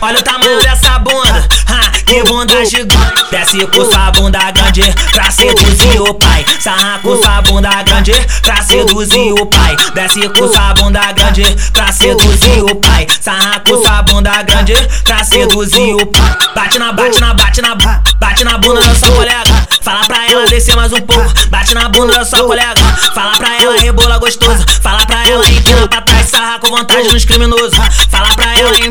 [0.00, 3.24] Olha o tamanho dessa bunda, ha, que bunda gigante.
[3.30, 6.44] Desce com sua bunda grande pra seduzir o pai.
[6.58, 8.12] Sarra com sua bunda grande
[8.42, 9.76] pra seduzir o pai.
[9.94, 13.06] Desce com sua bunda grande pra seduzir o pai.
[13.20, 14.74] Sarra com sua bunda grande
[15.04, 16.36] pra seduzir o pai.
[16.56, 19.68] Bate na, bate na, bate na, bate na bunda da sua colega.
[19.80, 21.48] Fala pra ela descer mais um pouco.
[21.50, 22.82] Bate na bunda da sua colega.
[23.14, 24.66] Fala pra ela rebola gostosa.
[24.82, 26.26] Fala pra ela empina pra trás.
[26.28, 27.78] Sarra com vontade nos criminosos.
[28.10, 28.29] Fala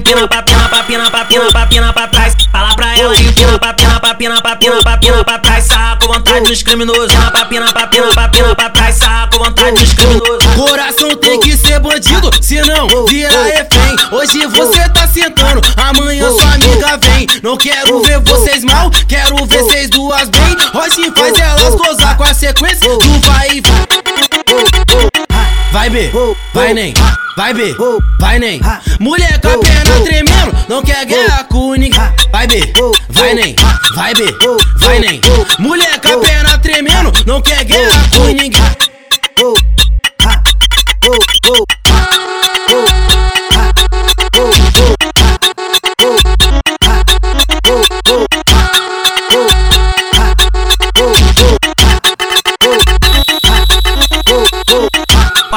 [0.09, 2.36] pra ela empina pra pina, pra pina, pra pina, pra pina pra trás.
[2.52, 5.66] Fala pra ela pra pina, pra pina, pra pina, pra pina pra trás.
[5.66, 7.12] Sarra com vontade nos criminosos.
[7.12, 7.72] Pina, pra pina,
[8.14, 8.95] pra pina pra trás.
[8.95, 10.55] Sarra com vontade nos criminosos.
[10.55, 13.95] Coração tem que ser bandido, senão vira refém.
[14.11, 17.28] Hoje você tá sentando, amanhã sua amiga vem.
[17.44, 20.58] Não quero ver vocês mal, quero ver vocês duas bem.
[20.73, 23.28] Hoje faz elas gozar com a sequência do.
[25.72, 26.12] Vai B,
[26.52, 26.94] vai nem,
[27.38, 27.75] vai B,
[28.20, 28.59] vai nem.
[29.00, 32.00] Mulher com a perna tremendo, não quer guerra com ninguém.
[32.31, 32.73] Vai B,
[33.09, 33.56] vai nem,
[33.95, 34.23] vai B,
[34.78, 35.22] vai nem.
[35.59, 38.61] Mulher com a perna tremendo, não quer guerra com ninguém.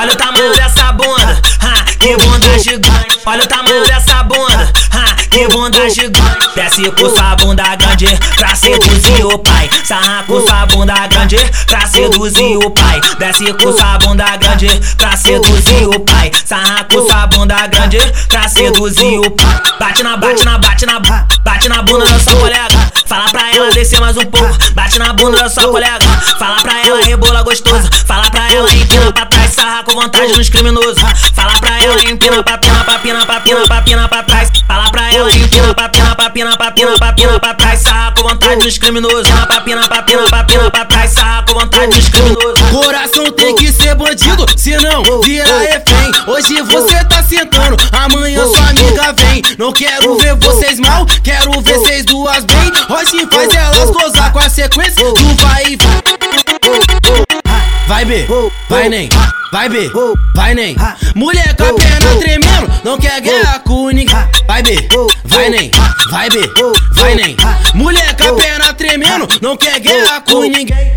[0.03, 3.20] Olha o tamanho dessa bunda, ha, que bunda gigante.
[3.25, 4.02] Olha o tamanho dessa
[6.55, 9.70] Desce com sua bunda grande pra seduzir o pai.
[9.84, 11.36] Sarra com sua bunda grande
[11.67, 13.00] pra seduzir o pai.
[13.19, 16.30] Desce com sua bunda grande pra seduzir o pai.
[16.45, 19.61] Sarra com sua bunda grande pra seduzir o pai.
[19.80, 22.92] Bate na, bate na, bate na, bate na bunda da sua colega.
[23.07, 24.57] Fala pra ela descer mais um pouco.
[24.74, 26.07] Bate na bunda da sua colega.
[26.39, 27.89] Fala pra ela rebola gostosa.
[28.07, 29.52] Fala pra ela empina pra trás.
[29.52, 31.02] Sarra com vontade nos criminosos.
[31.35, 34.51] Fala pra ela empina pra pina, pra pina, pra pina, pra pina pra trás.
[34.67, 36.02] Fala pra ela empina pra pina,
[36.33, 37.81] pra pina, pra pina, pra trás.
[37.81, 39.29] Sarra com vontade nos criminosos.
[39.29, 39.47] Pina,
[39.87, 41.11] pra pina, pra pina pra trás.
[41.11, 42.70] Sarra com vontade nos criminosos.
[42.70, 46.11] Coração tem que ser bandido, senão vira refém.
[46.27, 49.42] Hoje você tá sentando, amanhã sua amiga vem.
[49.59, 52.73] Não quero ver vocês mal, quero ver vocês duas bem.
[52.89, 56.02] Hoje faz elas gozar com a sequência do vai e vai.
[57.92, 58.27] Vai B,
[58.70, 59.07] vai nem,
[59.53, 59.91] vai B,
[60.35, 60.75] vai nem.
[61.14, 64.17] Mulher com a perna tremendo, não quer guerra com ninguém.
[64.47, 64.89] Vai B,
[65.27, 65.70] vai nem,
[66.11, 66.41] vai B,
[66.92, 67.36] vai nem.
[67.75, 70.92] Mulher com a perna tremendo, não quer guerra com ninguém.